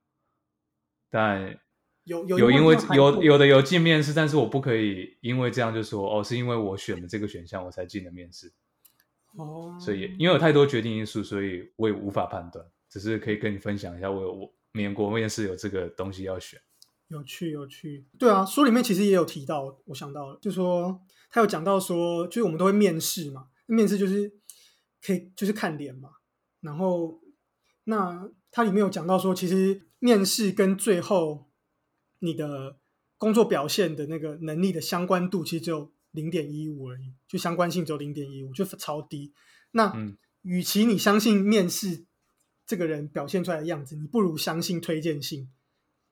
[1.11, 1.57] 但
[2.05, 8.53] 有有有因为有有的有进面试，但是我不可以因为这样就说哦，是因为我选了这个选项我才进了面试，
[9.37, 16.61] 哦，所以因为有太多决定因素，所以我也无法判断，只是可以跟你分享一下，我有我美国面试有这个东西要选。
[17.09, 18.07] 有趣有趣。
[18.19, 24.33] 对啊，书里面其实也有提到，我想到了，就说他有讲到说，就是我们都会面试嘛，面试就是
[25.05, 26.11] 可以就是看脸嘛，
[26.61, 27.21] 然后
[27.85, 31.51] 那它里面有讲到说，其实面试跟最后
[32.21, 32.79] 你的
[33.19, 39.33] 工作表现的那个能力的相关度，其实只有零点一五而已，就相关性只有零点一五，就超低。
[39.73, 42.05] 那嗯与其你相信面试
[42.67, 45.51] 这个人表现出来的样子，你不如相信推荐信，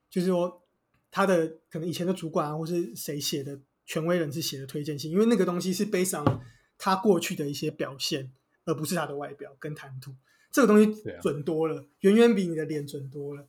[0.09, 0.63] 就是说
[1.11, 6.41] 他的可能以前的主管啊，或是谁写的权威人士写的推荐信，因为那个东西是 based on
[6.79, 8.33] 他过去的一些表现，
[8.65, 10.15] 而不是他的外表跟谈吐。
[10.51, 13.47] 这个东西准多了，远远比你的脸准多了，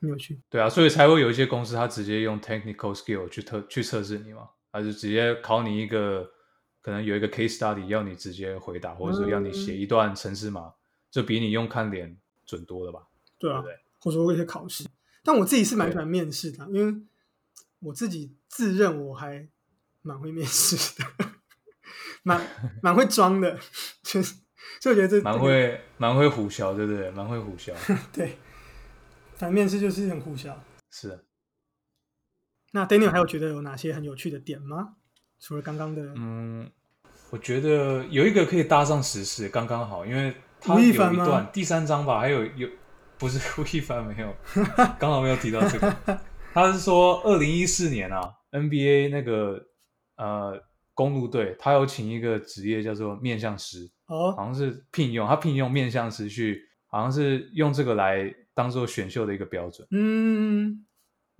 [0.00, 0.40] 很有趣。
[0.48, 6.30] 对啊，所以才会有一些公司，他直接用 technical skill 去测去测试你嘛，他就直接考你一个，
[6.80, 10.72] 可能有一个 case study 要你直接回答，或者说要你写一段程式码，
[11.10, 13.06] 就比你用看脸准多了吧？
[13.38, 14.84] 对啊，对对或者说一些考试。
[15.22, 17.02] 但我自己是蛮喜欢面试的，因为
[17.80, 19.48] 我自己自认我还
[20.02, 21.06] 蛮会面试的，
[22.22, 22.40] 蛮
[22.82, 23.58] 蛮会装的，
[24.02, 24.36] 就是
[24.80, 27.10] 所以我觉得这蛮会蛮会虎啸，对不对？
[27.10, 27.74] 蛮会虎啸，
[28.12, 28.38] 对，
[29.34, 30.54] 反正面试就是很虎啸。
[30.90, 31.18] 是啊。
[32.72, 34.94] 那 Daniel 还有觉得有哪些很有趣的点吗？
[35.40, 36.70] 除了刚刚的，嗯，
[37.30, 42.68] 我觉得有一个可以搭上时事，刚刚好，因为它有一段第三章吧，还有有
[43.16, 44.34] 不是 吴亦凡没有，
[44.98, 46.20] 刚好没有提到这个。
[46.52, 49.62] 他是说，二零一四年啊，NBA 那个
[50.16, 50.60] 呃
[50.94, 59.86] 公路队，他有请一个职业叫做面相师，哦，好像是聘用他聘用面相师去，好像是用这个来当做选秀的一个标准。
[59.92, 60.84] 嗯，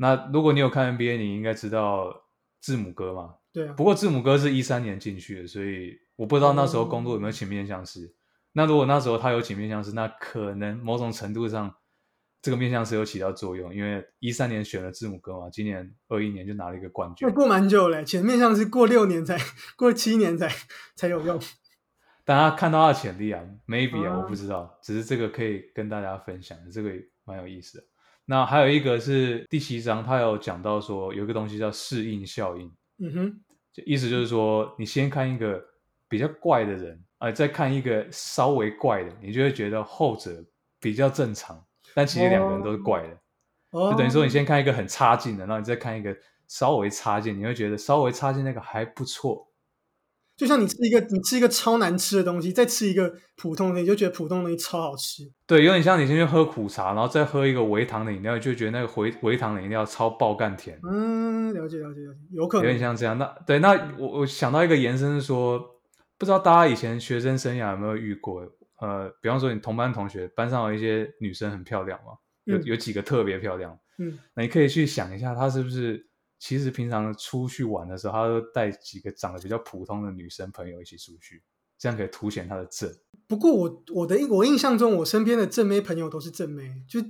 [0.01, 2.25] 那如果你有看 NBA，你应该知道
[2.61, 3.35] 字母哥嘛？
[3.53, 8.15] 对啊，不过字母哥是一三年进去的，所以我不知道那时候公路有没有请面相师。
[8.53, 11.75] 那如果那时候他有请面相师，那可能某种程度上
[12.41, 17.35] 这个面相师有起到作用，因为一三年选了字母哥嘛，今年二一年就拿了一个冠军那。
[17.35, 19.37] 过蛮久嘞，前面像是过六年才
[19.77, 20.49] 过七年才
[20.95, 21.41] 才有用。
[22.25, 27.85] 大家看到他的潜力啊，maybe 啊，啊我不知道，只是这个可以跟大家分享的，这个也蛮有意思的。
[28.31, 33.41] 那还有一个是第七章，他有讲到说有一个东西叫适应效应，嗯哼，
[33.73, 35.65] 就意思就是说，你先看一个
[36.11, 40.45] 比较怪的人，啊、再看一个稍微怪的，你就会觉得后者
[40.79, 41.59] 比较正常，
[41.95, 43.19] 但其实两个人都是怪的，
[43.71, 46.15] 哦，就等于说你先看一个很差劲的，然后你再看一个
[46.49, 49.48] 稍微差劲，你会觉得稍微差劲那个还不错，
[50.39, 55.25] 就像你吃一个你吃一个超难吃的东西，再吃一个普通的，你就觉得普通的东西超好吃。
[55.49, 60.79] 对，有点像你先去喝苦茶，然后再喝一个微糖的饮料，你就觉得那个微微糖的饮料超爆干甜。
[60.89, 63.19] 嗯，了解了解了解，有可能有点像这样。
[63.19, 65.59] 那对，那我我想到一个延伸是说，
[66.17, 68.43] 不知道大家以前学生生涯有没有遇过？
[68.81, 72.13] 呃，比方说你同班同学，班上有一些女生很漂亮嘛，
[72.45, 76.07] 有嗯有几个特别漂亮，嗯，那你可以去想一下，她是不是
[76.39, 81.43] 其实平常出去玩的时候，他都带几个长得比较普通的女生朋友一起出去，
[81.77, 82.91] 这样可以凸显他的正。
[83.27, 87.01] 不过我我的我印象中，我身边的正妹朋友都是正妹，就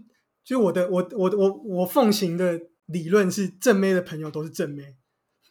[0.42, 4.96] 就我的我我我我奉行的理论是正妹的朋友都是正妹。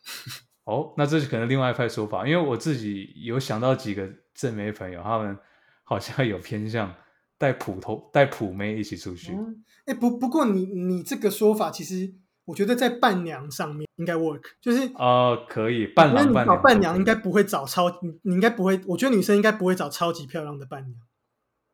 [0.65, 5.37] 哦，那这是可能另外一派说法，因为我自己有想到几个正妹朋友，他们
[5.83, 6.93] 好像有偏向
[7.37, 9.31] 带普通带普妹一起出去。
[9.31, 12.13] 嗯，哎，不不过你你这个说法，其实
[12.47, 20.97] 我觉得在伴娘上面应该 work，就是哦，可以伴郎伴娘应该不会找超你你应该不会，我觉得女生应该不会找超级漂亮的伴娘。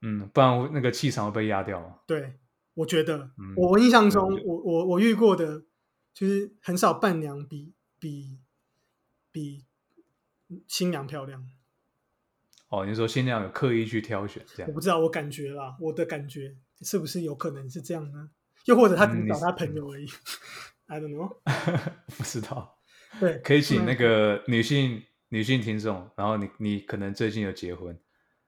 [0.02, 2.00] 嗯，不然那个气场会被压掉嘛。
[2.08, 2.40] 对，
[2.74, 5.64] 我觉得、嗯我我印象中我我我遇过的，
[6.12, 8.40] 就是很少伴娘比比
[9.32, 9.66] 比
[10.68, 11.46] 新娘漂亮。
[12.70, 14.74] 哦，你说新娘有刻意去挑选这样我？
[14.74, 18.32] 不知道，我感觉啦，我的感觉是不是有可能是这样呢？
[18.66, 20.08] 又或者他只是是找他朋友而已、
[20.88, 21.30] i don't know。
[22.18, 22.78] 不知道，
[23.20, 27.88] 对，可以请那嗯个女性女性听众，然后你你可能最近有结婚，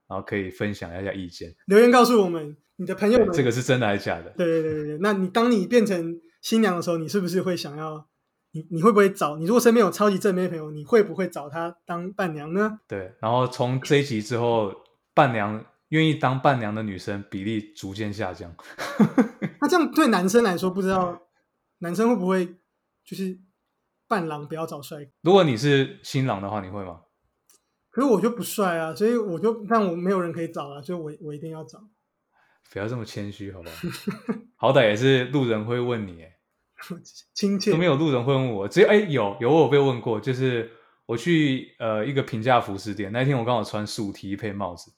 [0.07, 1.55] 然后可以分享一下意见。
[1.65, 4.33] 留言告诉我们你的朋友，们，这个是真的还是假的？
[4.37, 4.97] 对对对对对。
[5.01, 8.07] 那你当你变成新娘的时候，你是不是会想要？
[8.51, 9.35] 你你会不会找？
[9.35, 12.79] 你如果身边有超级正妹朋友，你会不会找她当伴娘呢？
[12.87, 14.73] 对，然后从这一集之后，
[15.13, 18.53] 伴娘愿意当伴娘的女生比例逐渐下降。
[19.61, 21.19] 那这样对男生来说，不知道
[21.79, 22.45] 男生会不会
[23.03, 23.39] 就是
[24.07, 25.11] 伴郎不要找帅哥？
[25.21, 27.01] 如果你是新郎的话，你会吗？
[27.89, 31.79] 可是我就不帅啊，所以我就但我没有人可以找啊，所以我我一定要找。
[32.71, 33.75] 不要这么谦虚，好不好？
[34.57, 36.35] 好歹也是路人会问你，哎，
[37.33, 40.69] 亲切都没有路人会问我，只有哎有有我有被问过，就是
[41.05, 44.91] 我去呃一个平价服饰店，那天我刚好穿素 T 配帽子，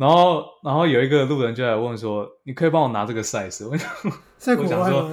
[0.00, 3.64] 然后然后有一个路人就来问说，你可以帮我拿这个 size？
[3.68, 3.90] 我想
[4.38, 5.10] 在国我想说？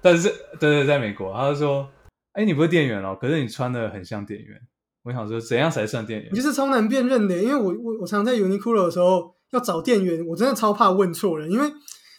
[0.00, 1.86] 但是对对，在美国，他就说，
[2.32, 4.58] 哎，你不是店员哦，可是你穿的很像店员。
[5.02, 6.36] 我想说，怎样才算店员你？
[6.36, 11.70] 就是超难辨认的，因为我我我常在 Uniqlo 的时候要找店员，我真的超怕问错人，因为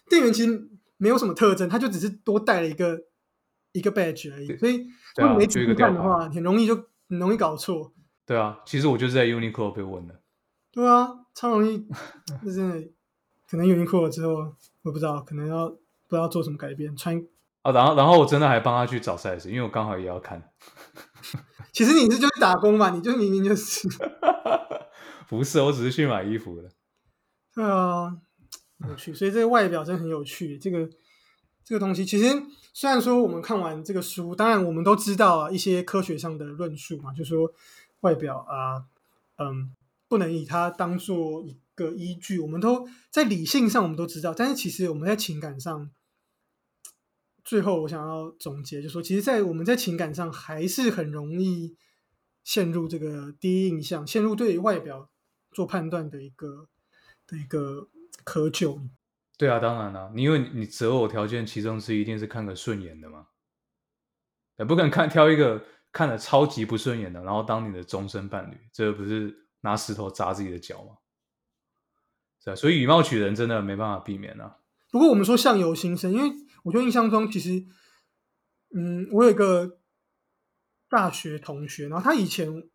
[0.07, 2.99] 店员其实没有什么特征，他就只是多带了一个
[3.71, 4.85] 一个 badge 而已，所以
[5.17, 6.75] 如果没仔细看的话，很容易就
[7.09, 7.91] 很容易搞错。
[8.27, 10.20] 对啊，其实我就是在 Uniqlo 被问的。
[10.71, 11.85] 对啊，超容易，
[12.43, 12.87] 就真的
[13.49, 14.53] 可能 Uniqlo 之后，
[14.83, 15.75] 我不知道，可能要不
[16.09, 17.21] 知道做什么改变，穿。
[17.61, 20.49] 啊，然后然后我真的还帮他去找 size，因为我刚好也要看。
[21.71, 23.87] 其实你是就是打工嘛，你就明明就是，
[25.29, 26.69] 不是，我只是去买衣服的。
[27.53, 28.17] 对啊，
[28.87, 29.13] 有趣。
[29.13, 30.57] 所以这个外表真的很有趣。
[30.57, 30.89] 这个
[31.63, 37.51] 这个东西，其实虽然说我们看完这个书，当然我们都知道啊一些科学上的论述嘛，就说
[37.99, 38.83] 外表啊，
[39.37, 39.71] 嗯，
[40.11, 42.37] 不能以它当做一个依据。
[42.37, 45.89] 我们都在理性上我们都知道，但是其实我们在情感上，
[47.45, 51.77] 最后我想要总结，就说其实，在我们在情感上还是很容易
[52.43, 55.09] 陷入这个第一印象，陷入对于外表
[55.49, 56.67] 做判断的一个
[57.25, 57.87] 的一个
[58.25, 58.89] 窠臼。
[59.37, 63.27] 对啊，当然了、你因为你择偶条件其中之一一定是看个顺眼的嘛，
[64.57, 70.97] 也不可能看挑一个看的超级不顺眼的，然后当你的终身伴侣，这不是拿石头砸自己的脚嘛？
[72.43, 74.57] 是啊，所以以貌取人真的没办法避免啊。
[74.91, 76.31] 不过我们说相由心生，因为
[76.63, 77.65] 我就印象中，其实，
[78.75, 79.79] 嗯，我有一个
[80.89, 82.69] 大学同学，然后他以前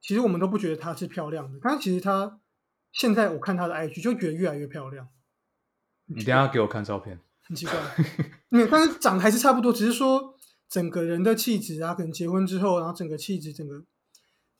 [0.00, 2.40] 其实我们都不觉得她是漂亮的，但是其实她
[2.92, 5.08] 现在我看她的 IG 就觉得越来越漂亮，
[6.06, 7.20] 你等一下给我看照片。
[7.42, 7.74] 很奇怪，
[8.48, 10.34] 没有，但是长得还是差不多，只是说
[10.68, 13.84] 整个人的气质啊，可能结婚之后，然后整个气质，整个，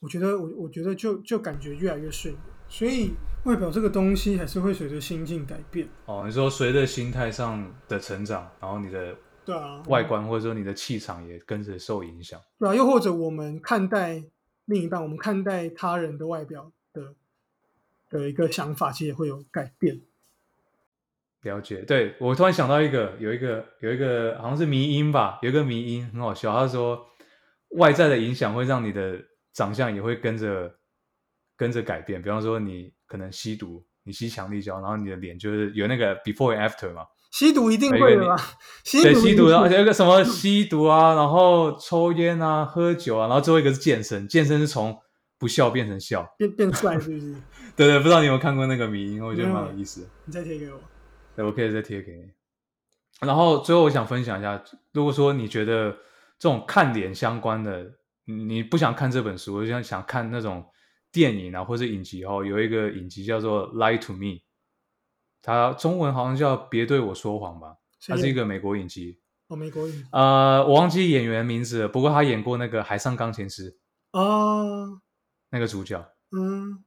[0.01, 3.13] 我觉得我我觉得就就感觉越来越顺眼，所以
[3.45, 12.41] 外表这个东西还是会随着心境改变，哦，你说随着心态上的成长，然后你的对啊，外观或者说你的气场也跟着受影响。
[12.59, 14.23] 对啊，又或者我们看待
[14.65, 17.15] 另一半，我们看待他人的外表的
[18.09, 20.01] 的一个想法，其实也会有改变。
[21.43, 27.07] 了解，对我突然想到一个，有一个有一个好像是迷音吧，有一个迷音很好笑，他说
[27.71, 29.25] 外在的影响会让你的
[29.61, 30.75] 长相也会跟着
[31.55, 38.37] 跟着改变，比方说你可能吸毒，你吸强力胶，然后你的脸就是有那个 before and after 嘛，吸毒一定会的吧？
[38.83, 44.99] 吸对，毒吸毒，然后有一个什么 吸毒啊，然后抽烟啊，喝酒啊，然后最后一个是健身，健身是从
[45.39, 47.35] 不笑变成笑，变变帅是不是？
[47.77, 50.09] 对对，不知道你有没有看过那个迷音，我觉得蛮有意思的。
[50.25, 50.81] 你再贴给我。
[51.37, 52.31] 对，我可以再贴给你。
[53.27, 55.91] 然后最后我想分享一下，如果说你觉得
[56.39, 57.93] 这种看脸相关的，
[58.31, 60.65] 你你不想看这本书，我就想想看那种
[61.11, 64.19] 电影啊或者影集哦，有一个影集叫做《Lie to Me》，
[65.43, 67.75] 它中文好像叫《别对我说谎》吧，
[68.07, 69.19] 它是一个美国影集。
[69.49, 73.73] 哦，美国影呃，我忘记演员名字了，不过他演过那个《海上钢琴师》
[74.19, 75.01] 哦，
[75.51, 75.99] 那个主角。
[76.31, 76.85] 嗯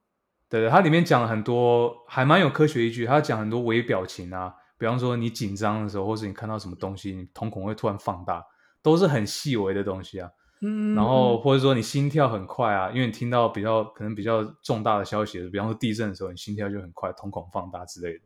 [0.48, 3.06] 对对，它里面讲了很多，还蛮有科学依据。
[3.06, 8.42] 他讲很多微表情啊，比方说你紧张的时候，或是你看到什么东西，你瞳孔会突然放大，
[8.82, 10.30] 都是很细微的东西啊。
[10.64, 18.20] 嗯，然后或者说你心跳很快啊，因为你听到比较可能比较重大的消息，比方说地震的时候，你心跳就很快，瞳孔放大之类的。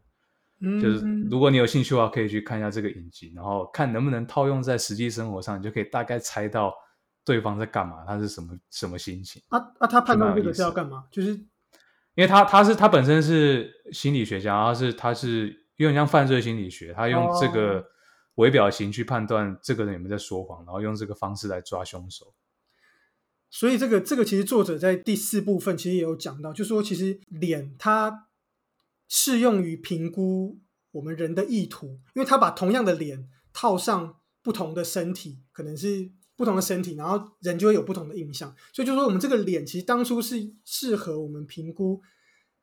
[0.59, 6.73] 嗯就是如果你有兴趣的话，可以去看一下这个影集，然后看能不能套用在实际生活上，你就可以大概猜到
[7.23, 9.41] 对方在干嘛，他是什么什么心情。
[9.49, 11.05] 啊啊，他判断这个是要干嘛？
[11.11, 17.85] 就是因为他他是他本身是心理学家，他是他是有点像犯罪心理学，他用这哦个
[18.37, 22.33] 微表情去判断这个人有没有在说谎，然后用这个方式来抓凶手。
[23.49, 28.27] 所以这个这个其实作者在第四部分其实也有讲到，就说其实脸它
[29.07, 30.59] 适用于评估
[30.91, 38.53] 我们人的意图，因为他把同样的脸套上不同的身体，可能是不同的身体，然后人就会有不同的印象。
[38.73, 42.01] 所以就说我们这个脸其实当初是适合我们评估，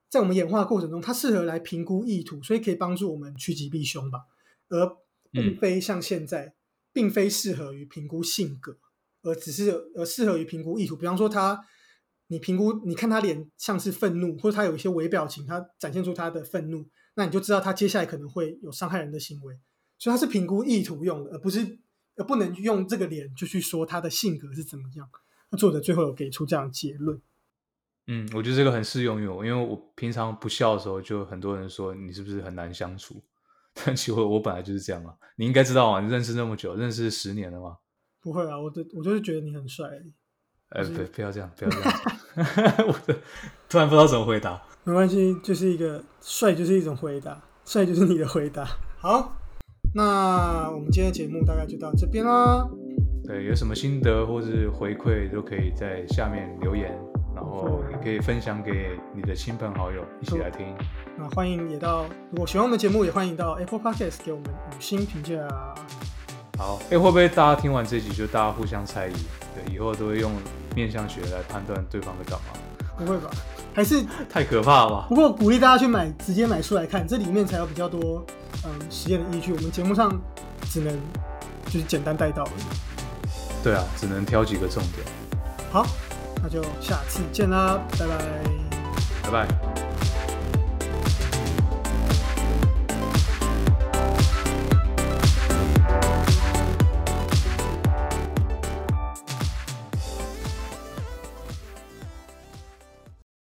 [0.08, 4.26] 在我们演化过程中，它适合来评估意图，所以可以帮助我们趋吉避凶吧，
[4.68, 4.96] 而
[5.34, 6.54] 并非像现在，
[6.92, 8.78] 并非适合于评估性格。
[9.22, 11.66] 而只是而适合于评估意图，比方说他，
[12.28, 19.58] 你评估你看他脸像是愤怒，或者他有一些微表情，他展现出他的愤怒，那你就知道他接下来可能会有伤害人的行为，
[19.98, 21.78] 所以他是评估意图用的，而不是
[22.16, 25.08] 而不能用这个脸就去说他的性格是怎么样。
[25.50, 27.18] 那作者最后有给出这样的结论。
[28.06, 33.22] 嗯，我觉得这个很适用于我，因为我平常不笑的时候，就很多人说你是不是很难相处，
[33.84, 37.78] 但其实我我本来就是这样啊，你应该知道啊，你认识那么久，认识十年了嘛。
[38.20, 40.14] 不会啊，我的我就是觉得你很帅而已，
[40.70, 41.92] 呃，不，不要这样，不要这样。
[42.88, 43.18] 我的
[43.68, 44.62] 突然不知道怎么回答。
[44.84, 48.64] 没关系，就是一个帅就是一种回答，帅就是你的回答。
[48.98, 49.36] 好，
[49.94, 52.68] 那我们今天的节目大概就到这边啦。
[53.26, 56.98] 对，有什么心得或是回馈，都可以在下面留言，
[57.34, 60.74] 然后也可以分享给你的亲朋好友一起来听。
[61.16, 65.36] 那欢迎也到，如果喜欢我们的节目，也欢迎到 Apple Podcast 给我们五星评价。
[66.56, 69.14] 好，哎，会不会大家听完这集就大家互相猜疑？
[69.54, 70.30] 对，以后都会用
[70.74, 72.46] 面相学来判断对方在干嘛？
[72.96, 73.28] 不会吧？
[73.74, 75.06] 还是太可怕了吧？
[75.08, 78.24] 不过鼓励大家去买，直接买书来看，这里面才有比较多
[78.64, 79.52] 嗯实验的依据。
[79.52, 80.16] 我们节目上
[80.62, 80.96] 只能
[81.66, 82.62] 就是简单带到而已。
[83.64, 85.04] 对啊，只能挑几个重点。
[85.72, 85.84] 好，
[86.44, 88.18] 那就下次见啦，拜拜。
[89.22, 89.93] 拜拜。